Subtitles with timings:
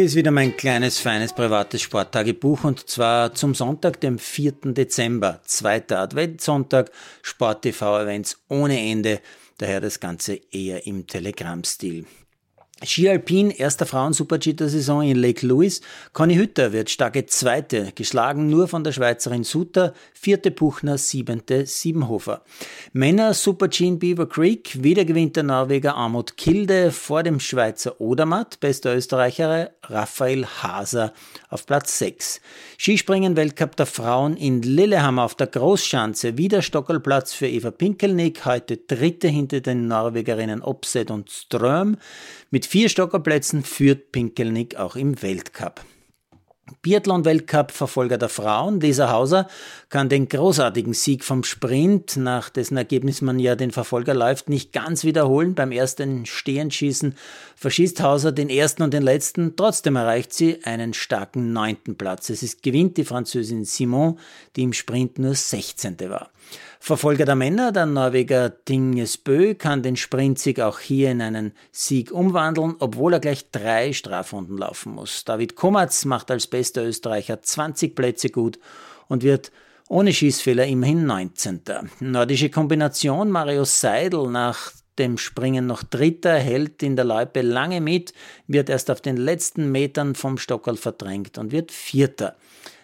[0.00, 4.72] Hier ist wieder mein kleines, feines, privates Sporttagebuch und zwar zum Sonntag, dem 4.
[4.72, 9.20] Dezember, zweiter Adventssonntag, Sport-TV-Events ohne Ende,
[9.58, 12.06] daher das Ganze eher im Telegram-Stil.
[12.82, 15.82] Ski Alpin, erster Frauen-Super-G der Saison in Lake Louise.
[16.14, 22.42] Conny Hütter wird starke Zweite, geschlagen nur von der Schweizerin Suter, vierte Buchner, siebente Siebenhofer.
[22.94, 28.60] Männer Super-G in Beaver Creek, wieder gewinnt der Norweger Amut Kilde vor dem Schweizer Odermatt,
[28.60, 31.12] bester Österreicher Raphael Haser
[31.50, 32.40] auf Platz 6.
[32.78, 38.78] Skispringen Weltcup der Frauen in Lillehammer auf der Großschanze, wieder Stockerplatz für Eva Pinkelnick, heute
[38.78, 41.98] dritte hinter den Norwegerinnen Opset und Ström.
[42.50, 45.80] Mit vier Stockerplätzen führt Pinkelnick auch im Weltcup.
[46.82, 49.48] Biathlon-Weltcup-Verfolger der Frauen, Lisa Hauser,
[49.88, 54.72] kann den großartigen Sieg vom Sprint, nach dessen Ergebnis man ja den Verfolger läuft, nicht
[54.72, 55.56] ganz wiederholen.
[55.56, 57.16] Beim ersten Stehenschießen
[57.56, 59.56] verschießt Hauser den ersten und den letzten.
[59.56, 62.30] Trotzdem erreicht sie einen starken neunten Platz.
[62.30, 64.16] Es ist gewinnt die Französin Simon,
[64.54, 65.98] die im Sprint nur 16.
[66.08, 66.30] war.
[66.78, 72.10] Verfolger der Männer, der Norweger Dinges Bö, kann den Sprintsieg auch hier in einen Sieg
[72.10, 75.24] umwandeln, obwohl er gleich drei Strafrunden laufen muss.
[75.24, 78.58] David Komatz macht als bester Österreicher 20 Plätze gut
[79.08, 79.52] und wird
[79.88, 81.60] ohne Schießfehler immerhin 19.
[82.00, 88.12] Nordische Kombination Marius Seidel nach dem Springen noch Dritter, hält in der Loipe lange mit,
[88.46, 92.36] wird erst auf den letzten Metern vom Stockerl verdrängt und wird Vierter.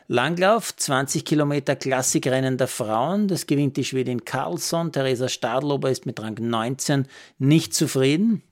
[0.08, 3.26] Langlauf, 20 Kilometer Klassikrennen der Frauen.
[3.26, 4.92] Das gewinnt die Schwedin Karlsson.
[4.92, 8.42] Theresa Stadlober ist mit Rang 19 nicht zufrieden.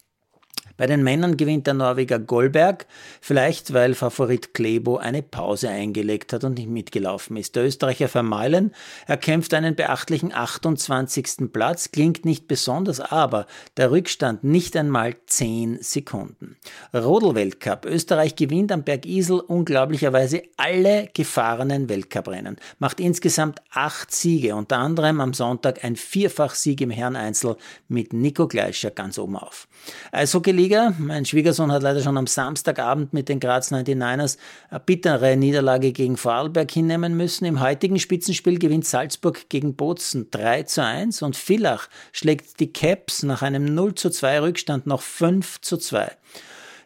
[0.76, 2.86] Bei den Männern gewinnt der Norweger Goldberg,
[3.20, 7.54] vielleicht weil Favorit Klebo eine Pause eingelegt hat und nicht mitgelaufen ist.
[7.54, 8.72] Der Österreicher Vermeilen
[9.06, 11.52] erkämpft einen beachtlichen 28.
[11.52, 16.56] Platz, klingt nicht besonders, aber der Rückstand nicht einmal 10 Sekunden.
[16.92, 17.86] Rodel-Weltcup.
[17.86, 25.20] Österreich gewinnt am Berg Isel unglaublicherweise alle gefahrenen Weltcuprennen, macht insgesamt acht Siege, unter anderem
[25.20, 27.56] am Sonntag ein Vierfachsieg im Herreneinzel
[27.86, 29.68] mit Nico Gleischer ganz oben auf.
[30.10, 30.94] Also Liga.
[30.98, 34.38] Mein Schwiegersohn hat leider schon am Samstagabend mit den Graz 99ers
[34.70, 37.44] eine bittere Niederlage gegen Vorarlberg hinnehmen müssen.
[37.44, 43.24] Im heutigen Spitzenspiel gewinnt Salzburg gegen Bozen 3 zu 1 und Villach schlägt die Caps
[43.24, 46.10] nach einem 0 zu 2 Rückstand noch 5 zu 2.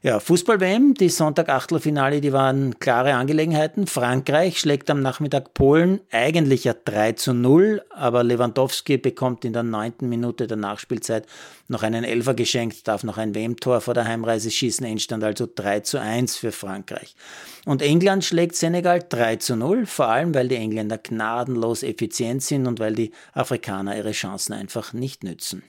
[0.00, 3.88] Ja, Fußball-WM, die Sonntag-Achtelfinale, die waren klare Angelegenheiten.
[3.88, 9.64] Frankreich schlägt am Nachmittag Polen eigentlich ja 3 zu 0, aber Lewandowski bekommt in der
[9.64, 11.26] neunten Minute der Nachspielzeit
[11.66, 15.80] noch einen Elfer geschenkt, darf noch ein WM-Tor vor der Heimreise schießen, Endstand also 3
[15.80, 17.16] zu 1 für Frankreich.
[17.64, 22.68] Und England schlägt Senegal 3 zu 0, vor allem weil die Engländer gnadenlos effizient sind
[22.68, 25.64] und weil die Afrikaner ihre Chancen einfach nicht nützen.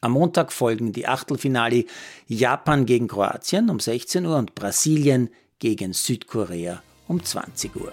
[0.00, 1.84] Am Montag folgen die Achtelfinale
[2.26, 7.92] Japan gegen Kroatien um 16 Uhr und Brasilien gegen Südkorea um 20 Uhr.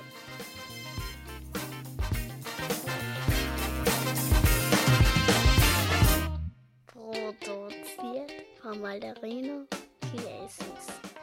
[6.85, 8.31] Produziert
[8.61, 9.65] von Malderino
[10.11, 11.22] Chiesis.